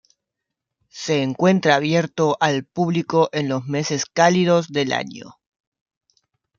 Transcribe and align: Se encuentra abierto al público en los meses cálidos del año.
Se 0.89 1.21
encuentra 1.21 1.75
abierto 1.75 2.35
al 2.39 2.65
público 2.65 3.29
en 3.33 3.47
los 3.47 3.65
meses 3.67 4.07
cálidos 4.07 4.69
del 4.69 4.93
año. 4.93 5.35